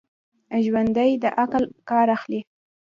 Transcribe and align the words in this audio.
ژوندي 0.65 1.11
د 1.23 1.25
عقل 1.41 1.63
کار 1.89 2.07
اخلي 2.15 2.39